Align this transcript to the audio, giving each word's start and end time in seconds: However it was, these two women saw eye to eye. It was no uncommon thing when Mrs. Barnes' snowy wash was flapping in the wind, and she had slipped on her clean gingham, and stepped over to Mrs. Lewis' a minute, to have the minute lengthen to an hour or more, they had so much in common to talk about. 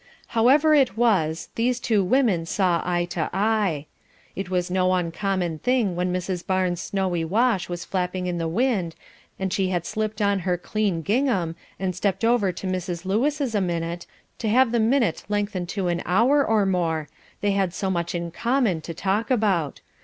However 0.29 0.73
it 0.73 0.97
was, 0.97 1.49
these 1.53 1.79
two 1.79 2.03
women 2.03 2.47
saw 2.47 2.81
eye 2.83 3.05
to 3.11 3.29
eye. 3.31 3.85
It 4.35 4.49
was 4.49 4.71
no 4.71 4.95
uncommon 4.95 5.59
thing 5.59 5.95
when 5.95 6.11
Mrs. 6.11 6.43
Barnes' 6.43 6.81
snowy 6.81 7.23
wash 7.23 7.69
was 7.69 7.85
flapping 7.85 8.25
in 8.25 8.39
the 8.39 8.47
wind, 8.47 8.95
and 9.37 9.53
she 9.53 9.69
had 9.69 9.85
slipped 9.85 10.19
on 10.19 10.39
her 10.39 10.57
clean 10.57 11.03
gingham, 11.03 11.55
and 11.79 11.95
stepped 11.95 12.25
over 12.25 12.51
to 12.51 12.65
Mrs. 12.65 13.05
Lewis' 13.05 13.53
a 13.53 13.61
minute, 13.61 14.07
to 14.39 14.49
have 14.49 14.71
the 14.71 14.79
minute 14.79 15.23
lengthen 15.29 15.67
to 15.67 15.87
an 15.87 16.01
hour 16.03 16.43
or 16.43 16.65
more, 16.65 17.07
they 17.41 17.51
had 17.51 17.71
so 17.71 17.91
much 17.91 18.15
in 18.15 18.31
common 18.31 18.81
to 18.81 18.95
talk 18.95 19.29
about. 19.29 19.81